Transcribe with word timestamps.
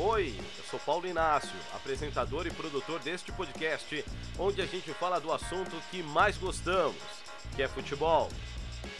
Oi, 0.00 0.32
eu 0.56 0.64
sou 0.70 0.78
Paulo 0.78 1.08
Inácio, 1.08 1.50
apresentador 1.74 2.46
e 2.46 2.52
produtor 2.52 3.00
deste 3.00 3.32
podcast, 3.32 4.04
onde 4.38 4.62
a 4.62 4.64
gente 4.64 4.92
fala 4.94 5.18
do 5.18 5.32
assunto 5.32 5.74
que 5.90 6.04
mais 6.04 6.38
gostamos, 6.38 6.94
que 7.56 7.62
é 7.62 7.66
futebol. 7.66 8.28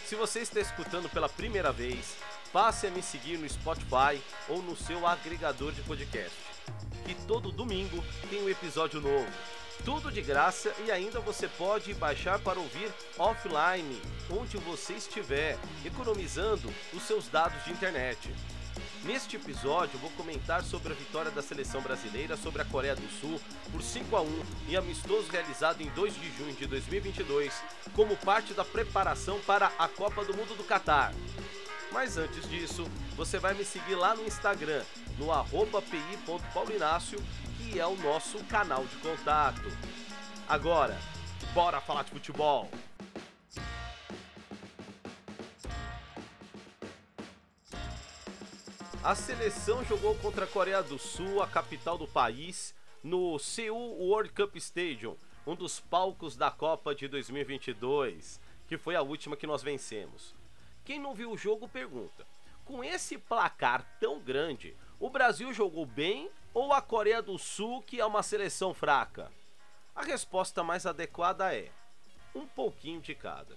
Se 0.05 0.17
você 0.17 0.41
está 0.41 0.59
escutando 0.59 1.09
pela 1.09 1.29
primeira 1.29 1.71
vez, 1.71 2.17
passe 2.53 2.89
a 2.89 2.91
me 2.91 3.01
seguir 3.01 3.39
no 3.39 3.49
Spotify 3.49 4.21
ou 4.49 4.61
no 4.61 4.77
seu 4.77 5.07
agregador 5.07 5.71
de 5.71 5.83
podcast, 5.83 6.37
que 7.07 7.15
todo 7.29 7.53
domingo 7.53 8.05
tem 8.29 8.43
um 8.43 8.49
episódio 8.49 9.01
novo. 9.01 9.31
Tudo 9.85 10.11
de 10.11 10.21
graça 10.21 10.75
e 10.85 10.91
ainda 10.91 11.21
você 11.21 11.47
pode 11.47 11.95
baixar 11.95 12.41
para 12.41 12.59
ouvir 12.59 12.93
offline, 13.17 14.03
onde 14.29 14.57
você 14.57 14.95
estiver, 14.95 15.57
economizando 15.85 16.75
os 16.93 17.05
seus 17.05 17.29
dados 17.29 17.65
de 17.65 17.71
internet. 17.71 18.35
Neste 19.05 19.37
episódio, 19.37 19.99
vou 20.01 20.11
comentar 20.11 20.63
sobre 20.65 20.93
a 20.93 20.97
vitória 20.97 21.31
da 21.31 21.41
seleção 21.41 21.81
brasileira 21.81 22.37
sobre 22.37 22.63
a 22.63 22.65
Coreia 22.65 22.97
do 22.97 23.09
Sul 23.21 23.41
por 23.71 23.81
5 23.81 24.17
a 24.17 24.23
1 24.23 24.43
em 24.69 24.77
amistoso 24.77 25.31
realizado 25.31 25.81
em 25.81 25.89
2 25.91 26.15
de 26.15 26.37
junho 26.37 26.53
de 26.55 26.67
2022, 26.67 27.55
como 27.95 28.17
parte 28.17 28.53
da 28.55 28.65
preparação 28.65 29.39
para 29.47 29.71
a 29.79 29.87
Copa 29.87 30.25
do 30.25 30.35
Mundo 30.37 30.57
do 30.57 30.65
Catar. 30.65 31.15
Mas 31.93 32.19
antes 32.19 32.49
disso, 32.51 32.87
você 33.17 33.39
vai 33.39 33.55
me 33.55 33.65
seguir 33.65 33.95
lá 33.95 34.15
no 34.15 34.27
Instagram, 34.27 34.83
no 35.17 35.29
pi.paulinácio, 35.83 37.23
que 37.57 37.79
é 37.79 37.87
o 37.87 37.97
nosso 37.97 38.43
canal 38.45 38.85
de 38.85 38.97
contato. 38.97 39.71
Agora, 40.49 40.99
bora 41.55 41.81
falar 41.81 42.03
de 42.03 42.11
futebol! 42.11 42.69
A 49.09 49.15
seleção 49.15 49.83
jogou 49.87 50.15
contra 50.17 50.45
a 50.45 50.47
Coreia 50.47 50.83
do 50.83 50.99
Sul, 50.99 51.43
a 51.43 51.49
capital 51.49 51.97
do 51.97 52.07
país, 52.07 52.75
no 53.03 53.39
Seoul 53.39 53.99
World 53.99 54.31
Cup 54.35 54.55
Stadium, 54.57 55.17
um 55.47 55.55
dos 55.57 55.81
palcos 55.81 56.37
da 56.37 56.51
Copa 56.51 56.95
de 56.95 57.09
2022, 57.09 58.39
que 58.67 58.77
foi 58.77 58.95
a 58.95 59.01
última 59.01 59.35
que 59.35 59.47
nós 59.47 59.63
vencemos. 59.63 60.35
Quem 60.85 61.01
não 61.01 61.15
viu 61.15 61.31
o 61.31 61.39
jogo 61.39 61.67
pergunta: 61.67 62.27
com 62.67 62.85
esse 62.85 63.17
placar 63.17 63.83
tão 63.99 64.21
grande, 64.21 64.77
o 65.01 65.09
Brasil 65.09 65.55
jogou 65.55 65.87
bem 65.87 66.31
ou 66.53 66.75
a 66.75 66.83
Coreia 66.83 67.23
do 67.23 67.39
Sul, 67.39 67.81
que 67.81 67.99
é 67.99 68.05
uma 68.05 68.23
seleção 68.23 68.75
fraca? 68.75 69.33
A 69.97 70.03
resposta 70.03 70.63
mais 70.63 70.85
adequada 70.85 71.57
é: 71.57 71.71
um 72.35 72.47
pouquinho 72.47 73.01
de 73.01 73.15
cada. 73.15 73.57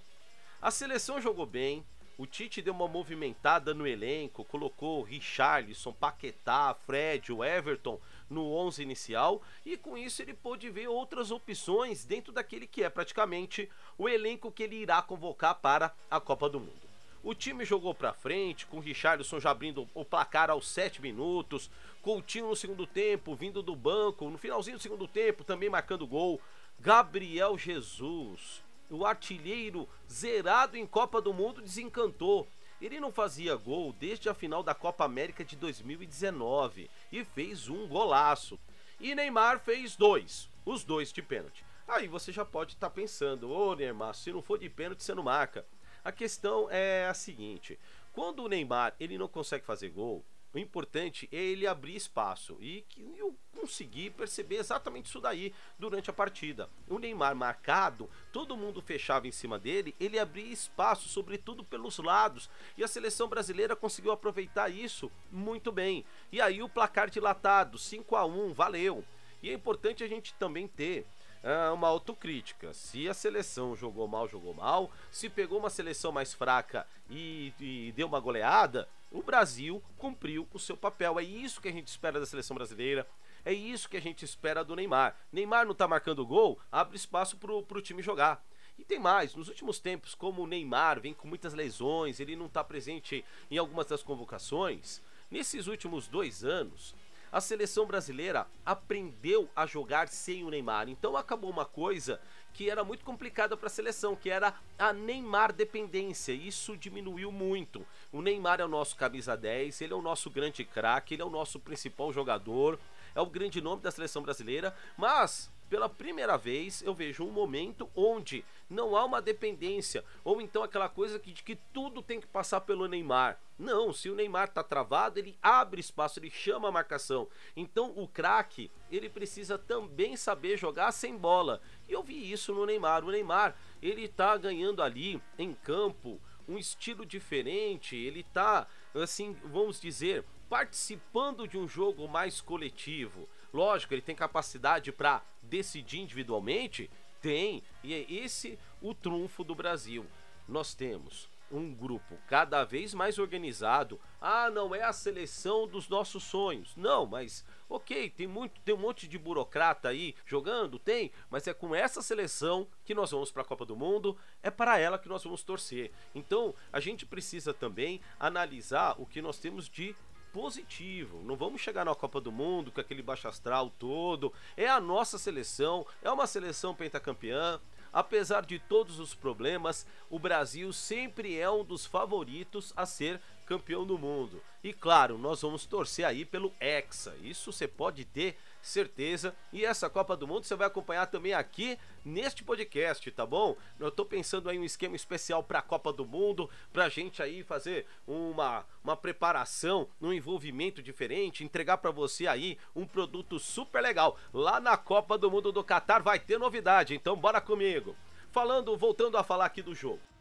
A 0.62 0.70
seleção 0.70 1.20
jogou 1.20 1.44
bem, 1.44 1.84
o 2.18 2.26
Tite 2.26 2.60
deu 2.60 2.74
uma 2.74 2.86
movimentada 2.86 3.72
no 3.72 3.86
elenco, 3.86 4.44
colocou 4.44 5.02
Richarlison, 5.02 5.92
Paquetá, 5.92 6.74
Fred, 6.86 7.32
o 7.32 7.42
Everton 7.42 8.00
no 8.28 8.52
11 8.52 8.82
inicial 8.82 9.42
e 9.64 9.76
com 9.76 9.96
isso 9.96 10.22
ele 10.22 10.34
pôde 10.34 10.68
ver 10.70 10.88
outras 10.88 11.30
opções 11.30 12.04
dentro 12.04 12.32
daquele 12.32 12.66
que 12.66 12.82
é 12.82 12.90
praticamente 12.90 13.68
o 13.96 14.08
elenco 14.08 14.52
que 14.52 14.62
ele 14.62 14.76
irá 14.76 15.00
convocar 15.02 15.54
para 15.56 15.94
a 16.10 16.20
Copa 16.20 16.48
do 16.48 16.60
Mundo. 16.60 16.92
O 17.24 17.34
time 17.34 17.64
jogou 17.64 17.94
para 17.94 18.12
frente, 18.12 18.66
com 18.66 18.80
Richarlison 18.80 19.38
já 19.38 19.50
abrindo 19.50 19.88
o 19.94 20.04
placar 20.04 20.50
aos 20.50 20.68
7 20.68 21.00
minutos, 21.00 21.70
Coutinho 22.02 22.48
no 22.48 22.56
segundo 22.56 22.84
tempo, 22.84 23.36
vindo 23.36 23.62
do 23.62 23.76
banco, 23.76 24.28
no 24.28 24.36
finalzinho 24.36 24.76
do 24.76 24.82
segundo 24.82 25.06
tempo 25.06 25.44
também 25.44 25.70
marcando 25.70 26.04
gol, 26.04 26.40
Gabriel 26.80 27.56
Jesus, 27.56 28.60
o 28.92 29.06
artilheiro 29.06 29.88
zerado 30.10 30.76
em 30.76 30.86
Copa 30.86 31.20
do 31.20 31.32
Mundo 31.32 31.62
desencantou. 31.62 32.46
Ele 32.80 33.00
não 33.00 33.12
fazia 33.12 33.56
gol 33.56 33.92
desde 33.92 34.28
a 34.28 34.34
final 34.34 34.62
da 34.62 34.74
Copa 34.74 35.04
América 35.04 35.44
de 35.44 35.56
2019 35.56 36.90
e 37.10 37.24
fez 37.24 37.68
um 37.68 37.86
golaço. 37.86 38.58
E 39.00 39.14
Neymar 39.14 39.60
fez 39.60 39.96
dois, 39.96 40.48
os 40.64 40.84
dois 40.84 41.12
de 41.12 41.22
pênalti. 41.22 41.64
Aí 41.88 42.06
você 42.06 42.30
já 42.32 42.44
pode 42.44 42.74
estar 42.74 42.88
tá 42.88 42.94
pensando, 42.94 43.50
ô 43.50 43.70
oh, 43.70 43.74
Neymar, 43.74 44.14
se 44.14 44.32
não 44.32 44.42
for 44.42 44.58
de 44.58 44.68
pênalti 44.68 45.02
você 45.02 45.14
não 45.14 45.22
marca. 45.22 45.64
A 46.04 46.12
questão 46.12 46.68
é 46.70 47.06
a 47.06 47.14
seguinte: 47.14 47.78
quando 48.12 48.42
o 48.42 48.48
Neymar 48.48 48.94
ele 49.00 49.16
não 49.16 49.28
consegue 49.28 49.64
fazer 49.64 49.88
gol, 49.88 50.24
o 50.54 50.58
importante 50.58 51.28
é 51.32 51.36
ele 51.36 51.66
abrir 51.66 51.96
espaço 51.96 52.58
e 52.60 52.82
que 52.82 53.00
eu 53.16 53.34
consegui 53.58 54.10
perceber 54.10 54.56
exatamente 54.56 55.06
isso 55.06 55.20
daí 55.20 55.54
durante 55.78 56.10
a 56.10 56.12
partida. 56.12 56.68
O 56.88 56.98
Neymar 56.98 57.34
marcado, 57.34 58.08
todo 58.32 58.56
mundo 58.56 58.82
fechava 58.82 59.26
em 59.26 59.32
cima 59.32 59.58
dele, 59.58 59.94
ele 59.98 60.18
abria 60.18 60.52
espaço, 60.52 61.08
sobretudo 61.08 61.64
pelos 61.64 61.98
lados, 61.98 62.50
e 62.76 62.84
a 62.84 62.88
seleção 62.88 63.28
brasileira 63.28 63.74
conseguiu 63.74 64.12
aproveitar 64.12 64.68
isso 64.68 65.10
muito 65.30 65.72
bem. 65.72 66.04
E 66.30 66.40
aí 66.40 66.62
o 66.62 66.68
placar 66.68 67.08
dilatado, 67.08 67.78
5 67.78 68.14
a 68.14 68.26
1, 68.26 68.52
valeu. 68.52 69.04
E 69.42 69.48
é 69.48 69.52
importante 69.54 70.04
a 70.04 70.08
gente 70.08 70.34
também 70.34 70.68
ter 70.68 71.06
uh, 71.42 71.74
uma 71.74 71.88
autocrítica. 71.88 72.72
Se 72.72 73.08
a 73.08 73.14
seleção 73.14 73.76
jogou 73.76 74.06
mal, 74.06 74.28
jogou 74.28 74.54
mal. 74.54 74.90
Se 75.10 75.28
pegou 75.28 75.58
uma 75.58 75.70
seleção 75.70 76.12
mais 76.12 76.32
fraca 76.32 76.86
e, 77.10 77.52
e 77.60 77.92
deu 77.92 78.06
uma 78.06 78.20
goleada, 78.20 78.88
o 79.10 79.22
Brasil 79.22 79.82
cumpriu 79.98 80.46
o 80.52 80.58
seu 80.58 80.76
papel. 80.76 81.18
É 81.18 81.22
isso 81.22 81.60
que 81.60 81.68
a 81.68 81.72
gente 81.72 81.88
espera 81.88 82.18
da 82.18 82.26
seleção 82.26 82.54
brasileira. 82.54 83.06
É 83.44 83.52
isso 83.52 83.88
que 83.88 83.96
a 83.96 84.00
gente 84.00 84.24
espera 84.24 84.64
do 84.64 84.76
Neymar. 84.76 85.16
Neymar 85.32 85.66
não 85.66 85.74
tá 85.74 85.88
marcando 85.88 86.24
gol, 86.24 86.60
abre 86.70 86.96
espaço 86.96 87.36
pro, 87.36 87.62
pro 87.62 87.82
time 87.82 88.00
jogar. 88.00 88.44
E 88.78 88.84
tem 88.84 88.98
mais, 88.98 89.34
nos 89.34 89.48
últimos 89.48 89.78
tempos, 89.78 90.14
como 90.14 90.42
o 90.42 90.46
Neymar 90.46 91.00
vem 91.00 91.12
com 91.12 91.28
muitas 91.28 91.52
lesões, 91.52 92.20
ele 92.20 92.36
não 92.36 92.46
está 92.46 92.64
presente 92.64 93.24
em 93.50 93.58
algumas 93.58 93.86
das 93.86 94.02
convocações. 94.02 95.02
Nesses 95.30 95.66
últimos 95.66 96.08
dois 96.08 96.44
anos, 96.44 96.94
a 97.32 97.40
seleção 97.40 97.86
brasileira 97.86 98.46
aprendeu 98.64 99.48
a 99.56 99.64
jogar 99.64 100.06
sem 100.08 100.44
o 100.44 100.50
Neymar. 100.50 100.90
Então 100.90 101.16
acabou 101.16 101.50
uma 101.50 101.64
coisa 101.64 102.20
que 102.52 102.68
era 102.68 102.84
muito 102.84 103.02
complicada 103.02 103.56
para 103.56 103.68
a 103.68 103.70
seleção, 103.70 104.14
que 104.14 104.28
era 104.28 104.54
a 104.78 104.92
Neymar 104.92 105.50
dependência. 105.50 106.32
Isso 106.32 106.76
diminuiu 106.76 107.32
muito. 107.32 107.86
O 108.12 108.20
Neymar 108.20 108.60
é 108.60 108.64
o 108.64 108.68
nosso 108.68 108.94
camisa 108.94 109.34
10, 109.34 109.80
ele 109.80 109.94
é 109.94 109.96
o 109.96 110.02
nosso 110.02 110.28
grande 110.28 110.62
craque, 110.62 111.14
ele 111.14 111.22
é 111.22 111.24
o 111.24 111.30
nosso 111.30 111.58
principal 111.58 112.12
jogador, 112.12 112.78
é 113.14 113.20
o 113.20 113.26
grande 113.26 113.62
nome 113.62 113.80
da 113.80 113.90
seleção 113.90 114.22
brasileira, 114.22 114.76
mas 114.98 115.50
pela 115.70 115.88
primeira 115.88 116.36
vez 116.36 116.82
eu 116.82 116.92
vejo 116.92 117.24
um 117.24 117.30
momento 117.30 117.88
onde 117.96 118.44
não 118.72 118.96
há 118.96 119.04
uma 119.04 119.22
dependência, 119.22 120.04
ou 120.24 120.40
então 120.40 120.62
aquela 120.62 120.88
coisa 120.88 121.18
que, 121.18 121.32
de 121.32 121.42
que 121.42 121.56
tudo 121.72 122.02
tem 122.02 122.20
que 122.20 122.26
passar 122.26 122.62
pelo 122.62 122.88
Neymar. 122.88 123.38
Não, 123.58 123.92
se 123.92 124.10
o 124.10 124.14
Neymar 124.14 124.48
tá 124.48 124.62
travado, 124.62 125.18
ele 125.18 125.38
abre 125.40 125.80
espaço, 125.80 126.18
ele 126.18 126.30
chama 126.30 126.68
a 126.68 126.72
marcação. 126.72 127.28
Então 127.56 127.92
o 127.96 128.08
craque, 128.08 128.70
ele 128.90 129.08
precisa 129.08 129.56
também 129.56 130.16
saber 130.16 130.56
jogar 130.56 130.90
sem 130.90 131.16
bola. 131.16 131.60
E 131.88 131.92
eu 131.92 132.02
vi 132.02 132.32
isso 132.32 132.52
no 132.52 132.66
Neymar. 132.66 133.04
O 133.04 133.10
Neymar, 133.10 133.54
ele 133.80 134.08
tá 134.08 134.36
ganhando 134.36 134.82
ali 134.82 135.22
em 135.38 135.54
campo 135.54 136.20
um 136.48 136.58
estilo 136.58 137.06
diferente, 137.06 137.94
ele 137.94 138.24
tá 138.24 138.66
assim, 138.94 139.36
vamos 139.44 139.80
dizer, 139.80 140.24
participando 140.48 141.46
de 141.46 141.56
um 141.56 141.68
jogo 141.68 142.08
mais 142.08 142.40
coletivo. 142.40 143.28
Lógico, 143.52 143.94
ele 143.94 144.02
tem 144.02 144.14
capacidade 144.14 144.92
para 144.92 145.22
decidir 145.42 146.00
individualmente? 146.00 146.90
Tem, 147.22 147.62
e 147.82 147.94
é 147.94 148.04
esse 148.12 148.58
o 148.80 148.92
trunfo 148.92 149.42
do 149.44 149.54
Brasil. 149.54 150.04
Nós 150.46 150.74
temos 150.74 151.30
um 151.52 151.72
grupo 151.72 152.18
cada 152.26 152.64
vez 152.64 152.94
mais 152.94 153.18
organizado. 153.18 154.00
Ah, 154.20 154.50
não 154.50 154.74
é 154.74 154.82
a 154.82 154.92
seleção 154.92 155.68
dos 155.68 155.88
nossos 155.88 156.24
sonhos. 156.24 156.74
Não, 156.76 157.06
mas 157.06 157.44
ok, 157.68 158.10
tem 158.10 158.26
muito, 158.26 158.60
tem 158.62 158.74
um 158.74 158.78
monte 158.78 159.06
de 159.06 159.18
burocrata 159.18 159.88
aí 159.88 160.14
jogando, 160.26 160.78
tem, 160.78 161.10
mas 161.30 161.46
é 161.46 161.54
com 161.54 161.74
essa 161.74 162.02
seleção 162.02 162.66
que 162.84 162.94
nós 162.94 163.10
vamos 163.10 163.30
para 163.30 163.42
a 163.42 163.44
Copa 163.44 163.64
do 163.64 163.76
Mundo, 163.76 164.16
é 164.42 164.50
para 164.50 164.78
ela 164.78 164.98
que 164.98 165.08
nós 165.08 165.22
vamos 165.24 165.42
torcer. 165.42 165.90
Então, 166.14 166.54
a 166.72 166.80
gente 166.80 167.06
precisa 167.06 167.54
também 167.54 168.00
analisar 168.18 169.00
o 169.00 169.06
que 169.06 169.22
nós 169.22 169.38
temos 169.38 169.68
de 169.68 169.94
positivo. 170.32 171.22
Não 171.22 171.36
vamos 171.36 171.60
chegar 171.60 171.84
na 171.84 171.94
Copa 171.94 172.20
do 172.20 172.32
Mundo 172.32 172.72
com 172.72 172.80
aquele 172.80 173.02
baixo 173.02 173.28
astral 173.28 173.70
todo. 173.78 174.32
É 174.56 174.68
a 174.68 174.80
nossa 174.80 175.18
seleção, 175.18 175.86
é 176.02 176.10
uma 176.10 176.26
seleção 176.26 176.74
pentacampeã. 176.74 177.60
Apesar 177.92 178.46
de 178.46 178.58
todos 178.58 178.98
os 178.98 179.14
problemas, 179.14 179.86
o 180.08 180.18
Brasil 180.18 180.72
sempre 180.72 181.38
é 181.38 181.50
um 181.50 181.62
dos 181.62 181.84
favoritos 181.84 182.72
a 182.74 182.86
ser 182.86 183.20
campeão 183.44 183.84
do 183.84 183.98
mundo. 183.98 184.42
E 184.64 184.72
claro, 184.72 185.18
nós 185.18 185.42
vamos 185.42 185.66
torcer 185.66 186.06
aí 186.06 186.24
pelo 186.24 186.54
Hexa. 186.58 187.14
Isso 187.22 187.52
você 187.52 187.68
pode 187.68 188.06
ter 188.06 188.38
certeza. 188.62 189.34
E 189.52 189.64
essa 189.64 189.90
Copa 189.90 190.16
do 190.16 190.26
Mundo 190.26 190.44
você 190.44 190.54
vai 190.54 190.66
acompanhar 190.66 191.06
também 191.06 191.34
aqui 191.34 191.78
neste 192.04 192.44
podcast, 192.44 193.10
tá 193.10 193.26
bom? 193.26 193.56
Eu 193.78 193.90
tô 193.90 194.04
pensando 194.04 194.48
aí 194.48 194.58
um 194.58 194.64
esquema 194.64 194.96
especial 194.96 195.42
para 195.42 195.58
a 195.58 195.62
Copa 195.62 195.92
do 195.92 196.06
Mundo, 196.06 196.48
pra 196.72 196.88
gente 196.88 197.22
aí 197.22 197.42
fazer 197.42 197.86
uma, 198.06 198.64
uma 198.82 198.96
preparação, 198.96 199.88
um 200.00 200.12
envolvimento 200.12 200.82
diferente, 200.82 201.44
entregar 201.44 201.78
para 201.78 201.90
você 201.90 202.26
aí 202.26 202.56
um 202.74 202.86
produto 202.86 203.38
super 203.38 203.82
legal. 203.82 204.16
Lá 204.32 204.60
na 204.60 204.76
Copa 204.76 205.18
do 205.18 205.30
Mundo 205.30 205.50
do 205.52 205.64
Catar 205.64 206.00
vai 206.00 206.18
ter 206.18 206.38
novidade, 206.38 206.94
então 206.94 207.16
bora 207.16 207.40
comigo. 207.40 207.96
Falando, 208.30 208.76
voltando 208.76 209.18
a 209.18 209.24
falar 209.24 209.46
aqui 209.46 209.60
do 209.60 209.74
jogo. 209.74 210.11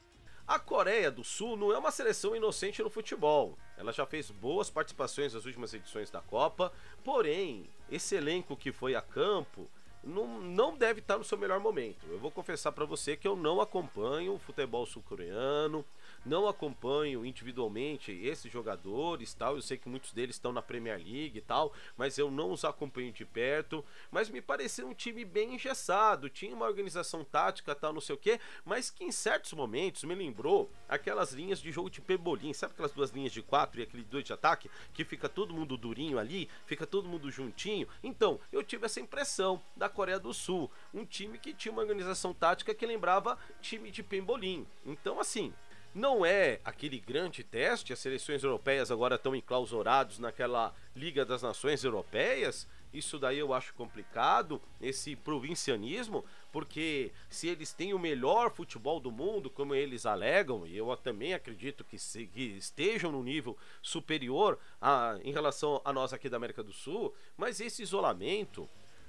A 0.52 0.60
Coreia 0.60 1.10
do 1.10 1.24
Sul 1.24 1.56
não 1.56 1.72
é 1.72 1.78
uma 1.78 1.92
seleção 1.92 2.36
inocente 2.36 2.84
no 2.84 2.90
futebol. 2.90 3.58
Ela 3.78 3.94
já 3.94 4.06
fez 4.06 4.30
boas 4.30 4.70
participações 4.70 5.34
nas 5.34 5.46
últimas 5.46 5.74
edições 5.74 6.12
da 6.12 6.20
Copa, 6.20 6.74
porém, 7.06 7.70
esse 7.90 8.16
elenco 8.16 8.58
que 8.58 8.70
foi 8.70 8.94
a 8.94 9.02
campo 9.02 9.66
não, 10.04 10.42
não 10.42 10.78
deve 10.78 11.00
estar 11.00 11.18
no 11.18 11.24
seu 11.24 11.38
melhor 11.38 11.62
momento. 11.62 12.06
Eu 12.10 12.20
vou 12.20 12.30
confessar 12.30 12.74
para 12.74 12.84
você 12.84 13.16
que 13.16 13.26
eu 13.26 13.38
não 13.38 13.62
acompanho 13.62 14.34
o 14.34 14.40
futebol 14.40 14.86
sul-coreano, 14.86 15.86
não 16.26 16.48
acompanho 16.48 17.26
individualmente 17.26 18.12
esses 18.12 18.52
jogadores, 18.52 19.34
tal. 19.34 19.56
Eu 19.56 19.62
sei 19.62 19.78
que 19.78 19.90
muitos 19.90 20.14
deles 20.14 20.36
estão 20.36 20.52
na 20.52 20.62
Premier 20.62 20.98
League 20.98 21.38
e 21.38 21.42
tal, 21.42 21.74
mas 21.98 22.18
eu 22.18 22.30
não 22.30 22.52
os 22.52 22.64
acompanho 22.64 23.12
de 23.12 23.26
perto. 23.26 23.84
Mas 24.10 24.30
me 24.30 24.42
pareceu 24.42 24.88
um 24.88 24.94
time 24.94 25.26
bem 25.26 25.56
engessado, 25.56 26.30
tinha 26.30 26.56
uma 26.56 26.66
organização 26.66 27.24
tática, 27.24 27.76
tal, 27.76 27.94
não 27.94 28.02
sei 28.02 28.16
o 28.16 28.18
que, 28.18 28.40
mas 28.64 28.90
que 28.90 29.04
em 29.04 29.12
certos 29.12 29.54
momentos 29.54 30.04
me 30.04 30.16
lembrou 30.16 30.72
aquelas 30.88 31.32
linhas 31.32 31.62
de 31.62 31.72
jogo 31.72 31.90
de 31.90 32.02
pebolim, 32.02 32.54
sabe 32.54 32.74
aquelas 32.74 32.92
duas 32.92 33.12
linhas 33.12 33.32
de 33.32 33.42
quatro 33.42 33.80
e 33.80 33.84
aquele 33.84 34.04
dois 34.04 34.24
de 34.24 34.34
ataque 34.34 34.70
que 34.94 35.04
fica 35.04 35.28
todo 35.28 35.54
mundo 35.54 35.78
durinho 35.78 36.20
ali, 36.20 36.50
fica 36.66 36.86
todo 36.86 37.08
mundo 37.08 37.32
juntinho. 37.32 37.88
Então, 38.04 38.40
eu 38.52 38.64
tive 38.64 38.86
essa 38.86 39.00
impressão 39.00 39.62
da 39.76 39.90
Coreia 39.90 40.20
do 40.20 40.34
Sul, 40.34 40.70
um 40.94 41.06
time 41.06 41.38
que 41.38 41.54
tinha 41.54 41.72
uma 41.72 41.82
organização 41.82 42.34
tática 42.34 42.74
que 42.74 42.86
lembrava 42.86 43.38
time 43.62 43.92
de 43.92 44.04
pembolim. 44.04 44.68
Então, 44.86 45.20
assim, 45.20 45.54
não 45.94 46.26
é 46.26 46.60
aquele 46.64 47.00
grande 47.00 47.44
teste, 47.44 47.92
as 47.92 48.00
seleções 48.00 48.44
europeias 48.44 48.92
agora 48.92 49.16
estão 49.16 49.36
enclausurados 49.36 50.20
naquela 50.20 50.74
Liga 50.96 51.26
das 51.26 51.42
Nações 51.42 51.84
Europeias. 51.84 52.68
Isso 52.94 53.18
daí 53.18 53.40
eu 53.40 53.54
acho 53.54 53.74
complicado, 53.74 54.62
esse 54.82 55.16
provincianismo, 55.16 56.26
porque 56.52 57.12
se 57.30 57.48
eles 57.48 57.72
têm 57.72 57.94
o 57.94 58.00
melhor 58.00 58.52
futebol 58.54 59.00
do 59.00 59.12
mundo, 59.12 59.50
como 59.50 59.74
eles 59.74 60.06
alegam, 60.06 60.68
e 60.68 60.76
eu 60.76 60.96
também 60.98 61.34
acredito 61.34 61.86
que, 61.86 61.98
se, 61.98 62.28
que 62.28 62.58
estejam 62.58 63.12
no 63.12 63.24
nível 63.24 63.58
superior 63.82 64.60
a, 64.82 65.18
em 65.24 65.32
relação 65.32 65.82
a 65.86 65.94
nós 65.94 66.12
aqui 66.12 66.28
da 66.28 66.36
América 66.36 66.62
do 66.62 66.74
Sul, 66.74 67.14
mas 67.38 67.62
esse 67.62 67.82
isolamento 67.82 68.68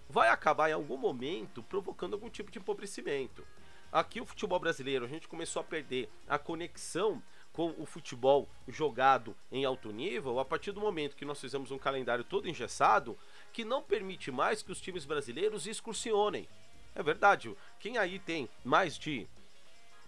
vai 0.09 0.29
acabar 0.29 0.69
em 0.71 0.75
algum 0.75 0.97
momento 0.97 1.63
provocando 1.63 2.15
algum 2.15 2.31
tipo 2.31 2.51
de 2.51 2.59
empobrecimento. 2.59 3.45
Aqui 3.93 4.23
o 4.23 4.25
futebol 4.25 4.59
brasileiro, 4.59 5.05
a 5.05 5.09
gente 5.09 5.29
começou 5.29 5.61
a 5.61 5.65
perder 5.65 6.09
a 6.27 6.39
conexão 6.39 7.23
com 7.53 7.75
o 7.77 7.85
futebol 7.85 8.49
jogado 8.67 9.37
em 9.51 9.67
alto 9.67 9.93
nível 9.93 10.41
a 10.41 10.45
partir 10.47 10.73
do 10.73 10.81
momento 10.81 11.15
que 11.15 11.27
nós 11.27 11.39
fizemos 11.39 11.71
um 11.71 11.77
calendário 11.77 12.25
todo 12.25 12.49
engessado 12.49 13.19
que 13.53 13.67
não 13.67 13.83
permite 13.83 14.31
mais 14.31 14.63
que 14.63 14.73
os 14.73 14.81
times 14.81 15.05
brasileiros 15.05 15.67
excursionem. 15.67 16.49
É 16.95 17.03
verdade, 17.03 17.55
quem 17.79 17.99
aí 17.99 18.19
tem 18.19 18.49
mais 18.65 18.99
de 18.99 19.29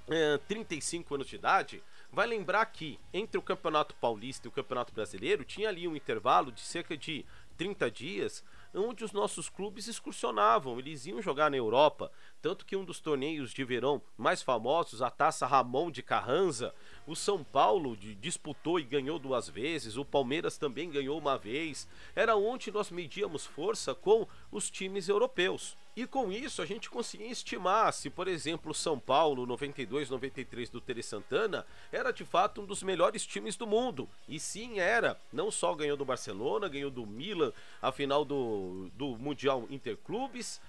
é, 0.08 0.38
35 0.48 1.14
anos 1.14 1.26
de 1.26 1.37
idade 1.37 1.82
vai 2.14 2.26
lembrar 2.26 2.64
que 2.66 2.99
entre 3.12 3.38
o 3.38 3.43
Campeonato 3.43 3.94
Paulista 3.96 4.46
e 4.46 4.49
o 4.49 4.52
Campeonato 4.52 4.94
Brasileiro 4.94 5.44
tinha 5.44 5.69
ali 5.69 5.87
um 5.87 5.96
intervalo 5.96 6.52
de 6.52 6.61
cerca 6.61 6.96
de 6.96 7.25
30 7.56 7.90
dias 7.90 8.44
onde 8.75 9.05
os 9.05 9.12
nossos 9.12 9.49
clubes 9.49 9.87
excursionavam, 9.87 10.78
eles 10.78 11.06
iam 11.06 11.22
jogar 11.22 11.50
na 11.50 11.56
Europa. 11.56 12.11
Tanto 12.43 12.66
que 12.66 12.76
um 12.76 12.84
dos 12.84 12.99
torneios 12.99 13.52
de 13.52 13.64
verão 13.64 14.02
mais 14.16 14.43
famosos, 14.43 15.00
a 15.00 15.11
Taça 15.11 15.46
Ramon 15.46 15.90
de 15.90 16.02
Carranza, 16.02 16.75
o 17.06 17.14
São 17.14 17.44
Paulo 17.44 17.96
disputou 17.96 18.81
e 18.81 18.84
ganhou 18.84 19.19
duas 19.19 19.49
vezes, 19.49 19.96
o 19.96 20.05
Palmeiras 20.05 20.58
também 20.58 20.90
ganhou 20.90 21.19
uma 21.19 21.38
vez. 21.38 21.88
Era 22.16 22.37
onde 22.37 22.72
nós 22.72 22.90
medíamos 22.90 23.46
força 23.46 23.94
com 23.94 24.26
os 24.50 24.70
times 24.70 25.08
europeus. 25.08 25.76
E 25.96 26.06
com 26.06 26.32
isso 26.32 26.61
a 26.61 26.67
gente 26.67 26.91
conseguia 26.91 27.31
estimar 27.31 27.93
se, 27.93 28.11
por 28.11 28.26
exemplo, 28.26 28.75
São 28.75 28.99
Paulo 28.99 29.46
92-93 29.46 30.70
do 30.70 30.81
Tere 30.81 31.02
Santana 31.02 31.64
era 31.93 32.11
de 32.11 32.25
fato 32.25 32.61
um 32.61 32.67
dos 32.67 32.82
melhores 32.82 33.25
times 33.25 33.56
do 33.56 33.67
mundo. 33.67 34.08
E 34.29 34.41
sim 34.41 34.81
era. 34.81 35.17
Não 35.32 35.52
só 35.52 35.73
ganhou 35.75 35.96
do 35.96 36.05
Barcelona, 36.05 36.69
ganhou 36.69 36.91
do 36.91 37.06
Milan 37.06 37.52
a 37.81 37.93
final 37.93 38.25
do, 38.25 38.91
do 38.94 39.17
Mundial 39.17 39.67
Interclubes 39.70 40.61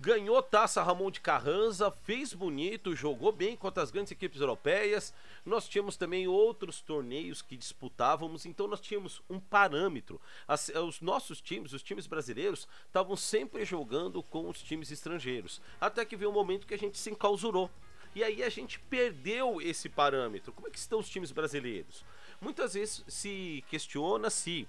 ganhou 0.00 0.42
taça 0.42 0.82
Ramon 0.82 1.10
de 1.10 1.20
Carranza, 1.20 1.90
fez 2.02 2.34
bonito, 2.34 2.96
jogou 2.96 3.30
bem 3.30 3.56
contra 3.56 3.82
as 3.82 3.92
grandes 3.92 4.10
equipes 4.10 4.40
europeias. 4.40 5.14
Nós 5.46 5.68
tínhamos 5.68 5.96
também 5.96 6.26
outros 6.26 6.80
torneios 6.80 7.40
que 7.40 7.56
disputávamos, 7.56 8.44
então 8.44 8.66
nós 8.66 8.80
tínhamos 8.80 9.22
um 9.30 9.38
parâmetro. 9.38 10.20
As, 10.48 10.68
os 10.68 11.00
nossos 11.00 11.40
times, 11.40 11.72
os 11.72 11.82
times 11.82 12.08
brasileiros, 12.08 12.66
estavam 12.86 13.16
sempre 13.16 13.64
jogando 13.64 14.20
com 14.22 14.48
os 14.48 14.60
times 14.60 14.90
estrangeiros. 14.90 15.60
Até 15.80 16.04
que 16.04 16.16
veio 16.16 16.30
um 16.30 16.34
momento 16.34 16.66
que 16.66 16.74
a 16.74 16.78
gente 16.78 16.98
se 16.98 17.10
enclausurou. 17.10 17.70
E 18.14 18.22
aí 18.22 18.42
a 18.42 18.48
gente 18.50 18.78
perdeu 18.78 19.60
esse 19.62 19.88
parâmetro. 19.88 20.52
Como 20.52 20.66
é 20.66 20.70
que 20.70 20.78
estão 20.78 20.98
os 20.98 21.08
times 21.08 21.30
brasileiros? 21.30 22.04
Muitas 22.40 22.74
vezes 22.74 23.04
se 23.06 23.64
questiona 23.70 24.28
se 24.28 24.66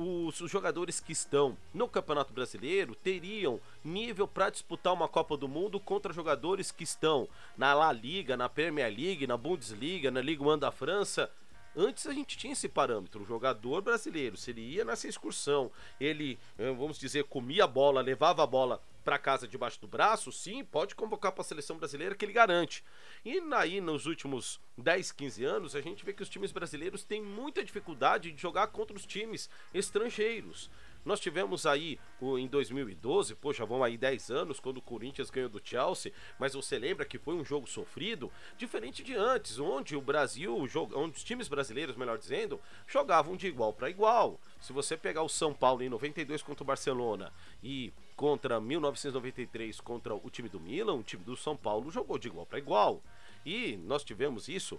os, 0.00 0.36
jogadores 0.50 0.98
que 0.98 1.12
estão 1.12 1.56
no 1.74 1.86
Campeonato 1.86 2.32
Brasileiro 2.32 2.94
teriam 2.94 3.60
nível 3.84 4.26
para 4.26 4.48
disputar 4.48 4.94
uma 4.94 5.06
Copa 5.06 5.36
do 5.36 5.46
Mundo 5.46 5.78
contra 5.78 6.12
jogadores 6.12 6.72
que 6.72 6.84
estão 6.84 7.28
na 7.56 7.74
La 7.74 7.92
Liga, 7.92 8.36
na 8.36 8.48
Premier 8.48 8.88
League, 8.88 9.26
na 9.26 9.36
Bundesliga, 9.36 10.10
na 10.10 10.22
Liga 10.22 10.42
1 10.42 10.58
da 10.58 10.70
França. 10.70 11.30
Antes 11.76 12.06
a 12.06 12.12
gente 12.12 12.36
tinha 12.38 12.54
esse 12.54 12.68
parâmetro, 12.68 13.22
o 13.22 13.26
jogador 13.26 13.82
brasileiro, 13.82 14.36
se 14.36 14.50
ele 14.50 14.62
ia 14.62 14.84
nessa 14.84 15.06
excursão, 15.06 15.70
ele, 16.00 16.38
eh, 16.58 16.72
vamos 16.72 16.98
dizer, 16.98 17.24
comia 17.24 17.64
a 17.64 17.68
bola, 17.68 18.00
levava 18.00 18.42
a 18.42 18.46
bola 18.46 18.82
para 19.04 19.18
casa 19.18 19.48
debaixo 19.48 19.80
do 19.80 19.88
braço, 19.88 20.30
sim, 20.30 20.64
pode 20.64 20.94
convocar 20.94 21.32
para 21.32 21.42
a 21.42 21.44
seleção 21.44 21.76
brasileira 21.76 22.14
que 22.14 22.24
ele 22.24 22.32
garante. 22.32 22.84
E 23.24 23.40
aí 23.52 23.80
nos 23.80 24.06
últimos 24.06 24.60
10, 24.78 25.12
15 25.12 25.44
anos, 25.44 25.76
a 25.76 25.80
gente 25.80 26.04
vê 26.04 26.12
que 26.12 26.22
os 26.22 26.28
times 26.28 26.52
brasileiros 26.52 27.04
têm 27.04 27.22
muita 27.22 27.64
dificuldade 27.64 28.30
de 28.30 28.40
jogar 28.40 28.68
contra 28.68 28.96
os 28.96 29.06
times 29.06 29.48
estrangeiros. 29.72 30.70
Nós 31.02 31.18
tivemos 31.18 31.64
aí 31.64 31.98
em 32.20 32.46
2012, 32.46 33.34
pô, 33.34 33.54
já 33.54 33.64
vão 33.64 33.82
aí 33.82 33.96
10 33.96 34.30
anos, 34.30 34.60
quando 34.60 34.76
o 34.76 34.82
Corinthians 34.82 35.30
ganhou 35.30 35.48
do 35.48 35.60
Chelsea, 35.64 36.12
mas 36.38 36.52
você 36.52 36.78
lembra 36.78 37.06
que 37.06 37.18
foi 37.18 37.34
um 37.34 37.42
jogo 37.42 37.66
sofrido, 37.66 38.30
diferente 38.58 39.02
de 39.02 39.14
antes, 39.14 39.58
onde 39.58 39.96
o 39.96 40.02
Brasil, 40.02 40.54
onde 40.94 41.16
os 41.16 41.24
times 41.24 41.48
brasileiros, 41.48 41.96
melhor 41.96 42.18
dizendo, 42.18 42.60
jogavam 42.86 43.34
de 43.34 43.46
igual 43.46 43.72
para 43.72 43.88
igual. 43.88 44.38
Se 44.60 44.74
você 44.74 44.94
pegar 44.94 45.22
o 45.22 45.28
São 45.28 45.54
Paulo 45.54 45.82
em 45.82 45.88
92 45.88 46.42
contra 46.42 46.62
o 46.62 46.66
Barcelona 46.66 47.32
e 47.62 47.94
contra 48.20 48.60
1993 48.60 49.80
contra 49.80 50.14
o 50.14 50.28
time 50.28 50.46
do 50.46 50.60
Milan, 50.60 50.92
o 50.96 51.02
time 51.02 51.24
do 51.24 51.34
São 51.34 51.56
Paulo 51.56 51.90
jogou 51.90 52.18
de 52.18 52.28
igual 52.28 52.44
para 52.44 52.58
igual. 52.58 53.02
E 53.46 53.78
nós 53.78 54.04
tivemos 54.04 54.46
isso 54.46 54.78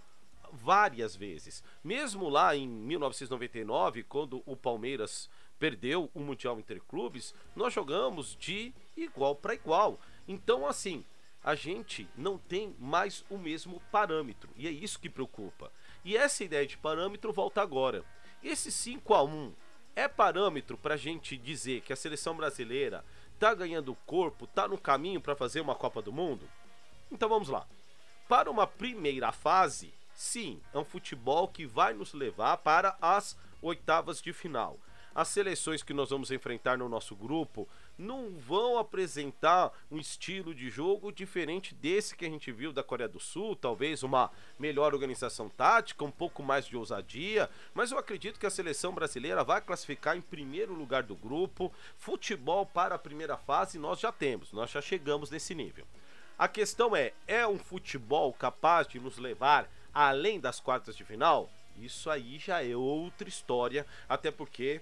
várias 0.51 1.15
vezes. 1.15 1.63
Mesmo 1.83 2.29
lá 2.29 2.55
em 2.55 2.67
1999, 2.67 4.03
quando 4.03 4.43
o 4.45 4.55
Palmeiras 4.55 5.27
perdeu 5.57 6.07
o 6.13 6.19
Mundial 6.19 6.59
Interclubes, 6.59 7.33
nós 7.55 7.73
jogamos 7.73 8.35
de 8.35 8.71
igual 8.95 9.35
para 9.35 9.55
igual. 9.55 9.99
Então, 10.27 10.67
assim, 10.67 11.03
a 11.43 11.55
gente 11.55 12.07
não 12.15 12.37
tem 12.37 12.75
mais 12.77 13.25
o 13.27 13.39
mesmo 13.39 13.81
parâmetro 13.91 14.51
e 14.55 14.67
é 14.67 14.71
isso 14.71 14.99
que 14.99 15.09
preocupa. 15.09 15.71
E 16.05 16.15
essa 16.15 16.43
ideia 16.43 16.67
de 16.67 16.77
parâmetro 16.77 17.33
volta 17.33 17.59
agora. 17.59 18.05
Esse 18.43 18.71
5 18.71 19.15
a 19.15 19.23
1 19.23 19.51
é 19.95 20.07
parâmetro 20.07 20.77
para 20.77 20.95
a 20.95 20.97
gente 20.97 21.37
dizer 21.37 21.81
que 21.81 21.93
a 21.93 21.95
seleção 21.95 22.35
brasileira 22.35 23.03
está 23.33 23.53
ganhando 23.53 23.95
corpo, 24.05 24.45
está 24.45 24.67
no 24.67 24.77
caminho 24.77 25.19
para 25.19 25.35
fazer 25.35 25.61
uma 25.61 25.75
Copa 25.75 26.01
do 26.01 26.11
Mundo? 26.11 26.47
Então 27.11 27.27
vamos 27.27 27.49
lá. 27.49 27.65
Para 28.27 28.49
uma 28.49 28.65
primeira 28.65 29.31
fase, 29.31 29.93
sim, 30.13 30.61
é 30.73 30.77
um 30.77 30.85
futebol 30.85 31.47
que 31.47 31.65
vai 31.65 31.93
nos 31.93 32.13
levar 32.13 32.57
para 32.57 32.95
as 33.01 33.37
oitavas 33.61 34.21
de 34.21 34.31
final 34.31 34.77
as 35.13 35.27
seleções 35.27 35.83
que 35.83 35.93
nós 35.93 36.09
vamos 36.09 36.31
enfrentar 36.31 36.77
no 36.77 36.87
nosso 36.87 37.15
grupo 37.15 37.67
não 38.01 38.31
vão 38.31 38.77
apresentar 38.77 39.71
um 39.89 39.97
estilo 39.97 40.53
de 40.53 40.69
jogo 40.69 41.11
diferente 41.11 41.73
desse 41.75 42.15
que 42.15 42.25
a 42.25 42.29
gente 42.29 42.51
viu 42.51 42.73
da 42.73 42.83
Coreia 42.83 43.07
do 43.07 43.19
Sul, 43.19 43.55
talvez 43.55 44.03
uma 44.03 44.31
melhor 44.59 44.93
organização 44.93 45.47
tática, 45.47 46.03
um 46.03 46.11
pouco 46.11 46.41
mais 46.41 46.65
de 46.65 46.75
ousadia, 46.75 47.49
mas 47.73 47.91
eu 47.91 47.97
acredito 47.97 48.39
que 48.39 48.45
a 48.45 48.49
seleção 48.49 48.93
brasileira 48.93 49.43
vai 49.43 49.61
classificar 49.61 50.17
em 50.17 50.21
primeiro 50.21 50.73
lugar 50.73 51.03
do 51.03 51.15
grupo. 51.15 51.71
Futebol 51.97 52.65
para 52.65 52.95
a 52.95 52.99
primeira 52.99 53.37
fase 53.37 53.77
nós 53.77 53.99
já 53.99 54.11
temos, 54.11 54.51
nós 54.51 54.71
já 54.71 54.81
chegamos 54.81 55.29
nesse 55.29 55.53
nível. 55.53 55.85
A 56.37 56.47
questão 56.47 56.95
é, 56.95 57.13
é 57.27 57.45
um 57.45 57.59
futebol 57.59 58.33
capaz 58.33 58.87
de 58.87 58.99
nos 58.99 59.17
levar 59.17 59.69
além 59.93 60.39
das 60.39 60.59
quartas 60.59 60.97
de 60.97 61.05
final? 61.05 61.49
Isso 61.77 62.09
aí 62.09 62.39
já 62.39 62.63
é 62.63 62.75
outra 62.75 63.29
história, 63.29 63.85
até 64.09 64.31
porque 64.31 64.81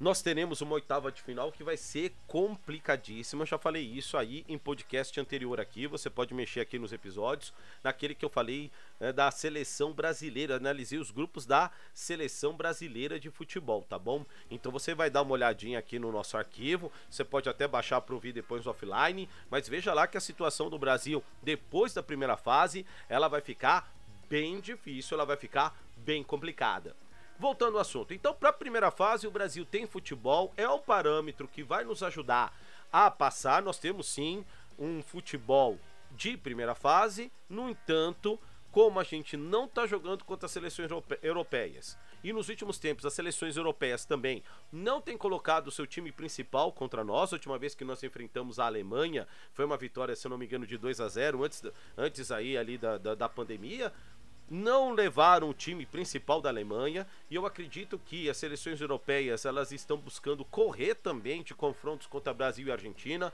nós 0.00 0.22
teremos 0.22 0.60
uma 0.60 0.74
oitava 0.74 1.10
de 1.10 1.20
final 1.20 1.50
que 1.50 1.64
vai 1.64 1.76
ser 1.76 2.14
complicadíssima. 2.28 3.42
Eu 3.42 3.46
já 3.46 3.58
falei 3.58 3.82
isso 3.82 4.16
aí 4.16 4.44
em 4.48 4.56
podcast 4.56 5.18
anterior 5.18 5.58
aqui. 5.58 5.88
Você 5.88 6.08
pode 6.08 6.32
mexer 6.32 6.60
aqui 6.60 6.78
nos 6.78 6.92
episódios. 6.92 7.52
Naquele 7.82 8.14
que 8.14 8.24
eu 8.24 8.30
falei 8.30 8.70
é, 9.00 9.12
da 9.12 9.28
seleção 9.32 9.92
brasileira. 9.92 10.54
Analisei 10.54 11.00
os 11.00 11.10
grupos 11.10 11.44
da 11.44 11.72
seleção 11.92 12.56
brasileira 12.56 13.18
de 13.18 13.28
futebol, 13.28 13.82
tá 13.82 13.98
bom? 13.98 14.24
Então 14.48 14.70
você 14.70 14.94
vai 14.94 15.10
dar 15.10 15.22
uma 15.22 15.32
olhadinha 15.32 15.80
aqui 15.80 15.98
no 15.98 16.12
nosso 16.12 16.36
arquivo. 16.36 16.92
Você 17.10 17.24
pode 17.24 17.48
até 17.48 17.66
baixar 17.66 18.00
para 18.00 18.14
ouvir 18.14 18.32
depois 18.32 18.68
offline. 18.68 19.28
Mas 19.50 19.68
veja 19.68 19.92
lá 19.92 20.06
que 20.06 20.16
a 20.16 20.20
situação 20.20 20.70
do 20.70 20.78
Brasil 20.78 21.24
depois 21.42 21.92
da 21.92 22.04
primeira 22.04 22.36
fase 22.36 22.86
ela 23.08 23.26
vai 23.26 23.40
ficar 23.40 23.92
bem 24.28 24.60
difícil, 24.60 25.16
ela 25.16 25.26
vai 25.26 25.36
ficar 25.36 25.76
bem 25.96 26.22
complicada. 26.22 26.94
Voltando 27.38 27.76
ao 27.76 27.82
assunto, 27.82 28.12
então 28.12 28.34
para 28.34 28.48
a 28.48 28.52
primeira 28.52 28.90
fase 28.90 29.26
o 29.26 29.30
Brasil 29.30 29.64
tem 29.64 29.86
futebol, 29.86 30.52
é 30.56 30.68
o 30.68 30.80
parâmetro 30.80 31.46
que 31.46 31.62
vai 31.62 31.84
nos 31.84 32.02
ajudar 32.02 32.52
a 32.92 33.08
passar. 33.10 33.62
Nós 33.62 33.78
temos 33.78 34.08
sim 34.08 34.44
um 34.76 35.00
futebol 35.02 35.78
de 36.10 36.36
primeira 36.36 36.74
fase, 36.74 37.30
no 37.48 37.70
entanto, 37.70 38.40
como 38.72 38.98
a 38.98 39.04
gente 39.04 39.36
não 39.36 39.66
está 39.66 39.86
jogando 39.86 40.24
contra 40.24 40.46
as 40.46 40.52
seleções 40.52 40.90
europeias 41.22 41.96
e 42.22 42.32
nos 42.32 42.48
últimos 42.48 42.78
tempos 42.78 43.06
as 43.06 43.14
seleções 43.14 43.56
europeias 43.56 44.04
também 44.04 44.42
não 44.72 45.00
têm 45.00 45.16
colocado 45.16 45.68
o 45.68 45.72
seu 45.72 45.86
time 45.86 46.10
principal 46.10 46.72
contra 46.72 47.04
nós. 47.04 47.32
A 47.32 47.36
última 47.36 47.58
vez 47.58 47.74
que 47.74 47.84
nós 47.84 48.02
enfrentamos 48.02 48.58
a 48.58 48.66
Alemanha 48.66 49.26
foi 49.52 49.64
uma 49.64 49.76
vitória, 49.76 50.16
se 50.16 50.26
eu 50.26 50.30
não 50.30 50.38
me 50.38 50.46
engano, 50.46 50.66
de 50.66 50.76
2 50.76 51.00
a 51.00 51.08
0 51.08 51.44
antes, 51.44 51.62
antes 51.96 52.30
aí 52.30 52.56
ali 52.56 52.76
da, 52.76 52.98
da, 52.98 53.14
da 53.14 53.28
pandemia 53.28 53.92
não 54.50 54.92
levaram 54.92 55.50
o 55.50 55.54
time 55.54 55.84
principal 55.84 56.40
da 56.40 56.48
Alemanha 56.48 57.06
e 57.30 57.34
eu 57.34 57.44
acredito 57.44 57.98
que 57.98 58.28
as 58.30 58.36
seleções 58.36 58.80
europeias 58.80 59.44
elas 59.44 59.72
estão 59.72 59.98
buscando 59.98 60.44
correr 60.44 60.94
também 60.94 61.42
de 61.42 61.54
confrontos 61.54 62.06
contra 62.06 62.32
Brasil 62.32 62.66
e 62.66 62.72
Argentina. 62.72 63.32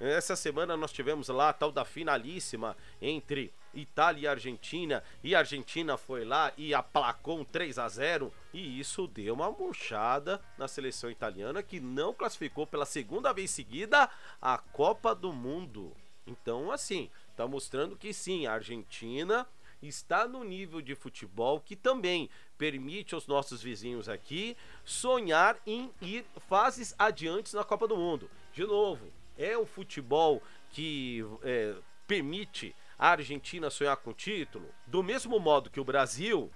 Essa 0.00 0.34
semana 0.34 0.76
nós 0.76 0.92
tivemos 0.92 1.28
lá 1.28 1.50
a 1.50 1.52
tal 1.52 1.70
da 1.70 1.84
finalíssima 1.84 2.76
entre 3.00 3.52
Itália 3.72 4.22
e 4.22 4.26
Argentina, 4.28 5.02
e 5.22 5.34
a 5.34 5.40
Argentina 5.40 5.96
foi 5.96 6.24
lá 6.24 6.52
e 6.56 6.72
aplacou 6.72 7.40
um 7.40 7.44
3 7.44 7.78
a 7.78 7.88
0 7.88 8.32
e 8.52 8.78
isso 8.78 9.06
deu 9.06 9.34
uma 9.34 9.50
murchada 9.50 10.40
na 10.56 10.68
seleção 10.68 11.10
italiana 11.10 11.62
que 11.62 11.80
não 11.80 12.14
classificou 12.14 12.66
pela 12.66 12.86
segunda 12.86 13.32
vez 13.32 13.50
seguida 13.50 14.08
a 14.40 14.58
Copa 14.58 15.14
do 15.14 15.32
Mundo. 15.32 15.92
Então, 16.26 16.70
assim, 16.70 17.10
tá 17.36 17.46
mostrando 17.46 17.96
que 17.96 18.12
sim, 18.14 18.46
a 18.46 18.54
Argentina 18.54 19.46
está 19.88 20.26
no 20.26 20.44
nível 20.44 20.80
de 20.80 20.94
futebol 20.94 21.60
que 21.60 21.76
também 21.76 22.28
permite 22.56 23.14
aos 23.14 23.26
nossos 23.26 23.62
vizinhos 23.62 24.08
aqui 24.08 24.56
sonhar 24.84 25.56
em 25.66 25.90
ir 26.00 26.24
fases 26.48 26.94
adiantes 26.98 27.52
na 27.52 27.64
Copa 27.64 27.86
do 27.86 27.96
Mundo. 27.96 28.30
De 28.52 28.64
novo, 28.64 29.12
é 29.36 29.56
o 29.56 29.66
futebol 29.66 30.42
que 30.70 31.24
é, 31.42 31.74
permite 32.06 32.74
a 32.98 33.10
Argentina 33.10 33.70
sonhar 33.70 33.96
com 33.96 34.12
título, 34.12 34.68
do 34.86 35.02
mesmo 35.02 35.38
modo 35.38 35.70
que 35.70 35.80
o 35.80 35.84
Brasil 35.84 36.50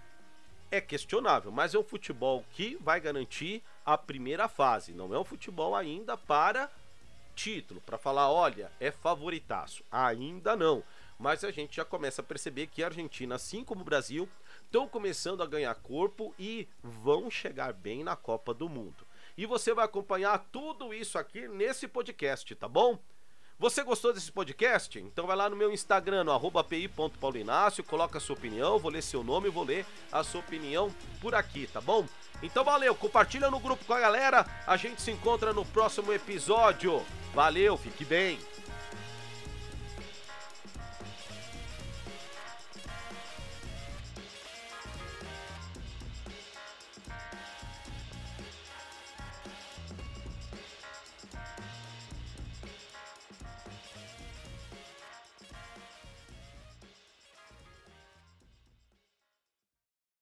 é 0.70 0.80
questionável, 0.80 1.50
mas 1.50 1.74
é 1.74 1.78
um 1.78 1.84
futebol 1.84 2.44
que 2.52 2.76
vai 2.80 3.00
garantir 3.00 3.62
a 3.84 3.96
primeira 3.96 4.48
fase, 4.48 4.92
não 4.92 5.14
é 5.14 5.18
um 5.18 5.24
futebol 5.24 5.74
ainda 5.74 6.16
para 6.16 6.70
título, 7.38 7.80
para 7.80 7.96
falar, 7.96 8.30
olha, 8.32 8.70
é 8.80 8.90
favoritaço. 8.90 9.84
Ainda 9.92 10.56
não. 10.56 10.82
Mas 11.18 11.42
a 11.42 11.50
gente 11.50 11.76
já 11.76 11.84
começa 11.84 12.22
a 12.22 12.24
perceber 12.24 12.68
que 12.68 12.82
a 12.82 12.86
Argentina, 12.86 13.34
assim 13.34 13.64
como 13.64 13.80
o 13.80 13.84
Brasil, 13.84 14.28
estão 14.64 14.86
começando 14.86 15.42
a 15.42 15.46
ganhar 15.46 15.74
corpo 15.74 16.32
e 16.38 16.68
vão 16.82 17.30
chegar 17.30 17.72
bem 17.72 18.04
na 18.04 18.14
Copa 18.14 18.54
do 18.54 18.68
Mundo. 18.68 19.06
E 19.36 19.44
você 19.44 19.74
vai 19.74 19.84
acompanhar 19.84 20.46
tudo 20.52 20.94
isso 20.94 21.18
aqui 21.18 21.48
nesse 21.48 21.88
podcast, 21.88 22.54
tá 22.54 22.68
bom? 22.68 22.98
Você 23.60 23.82
gostou 23.82 24.12
desse 24.12 24.30
podcast? 24.30 25.00
Então 25.00 25.26
vai 25.26 25.34
lá 25.34 25.50
no 25.50 25.56
meu 25.56 25.72
Instagram, 25.72 26.22
no 26.22 26.64
pi.paulinácio, 26.64 27.82
coloca 27.82 28.18
a 28.18 28.20
sua 28.20 28.36
opinião, 28.36 28.78
vou 28.78 28.88
ler 28.88 29.02
seu 29.02 29.24
nome, 29.24 29.48
vou 29.48 29.64
ler 29.64 29.84
a 30.12 30.22
sua 30.22 30.40
opinião 30.40 30.94
por 31.20 31.34
aqui, 31.34 31.66
tá 31.66 31.80
bom? 31.80 32.06
Então 32.40 32.62
valeu, 32.62 32.94
compartilha 32.94 33.50
no 33.50 33.58
grupo 33.58 33.84
com 33.84 33.94
a 33.94 33.98
galera, 33.98 34.46
a 34.64 34.76
gente 34.76 35.02
se 35.02 35.10
encontra 35.10 35.52
no 35.52 35.64
próximo 35.64 36.12
episódio. 36.12 37.04
Valeu, 37.34 37.76
fique 37.76 38.04
bem! 38.04 38.38